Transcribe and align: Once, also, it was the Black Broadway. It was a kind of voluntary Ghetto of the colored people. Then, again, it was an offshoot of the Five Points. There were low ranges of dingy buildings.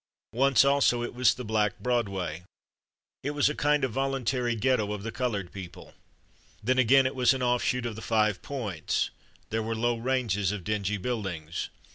Once, 0.33 0.65
also, 0.65 1.03
it 1.03 1.13
was 1.13 1.35
the 1.35 1.45
Black 1.45 1.77
Broadway. 1.77 2.41
It 3.21 3.35
was 3.35 3.49
a 3.49 3.53
kind 3.53 3.83
of 3.83 3.91
voluntary 3.91 4.55
Ghetto 4.55 4.93
of 4.93 5.03
the 5.03 5.11
colored 5.11 5.51
people. 5.51 5.93
Then, 6.63 6.79
again, 6.79 7.05
it 7.05 7.13
was 7.13 7.35
an 7.35 7.43
offshoot 7.43 7.85
of 7.85 7.95
the 7.95 8.01
Five 8.01 8.41
Points. 8.41 9.11
There 9.51 9.61
were 9.61 9.75
low 9.75 9.97
ranges 9.97 10.51
of 10.51 10.63
dingy 10.63 10.97
buildings. 10.97 11.69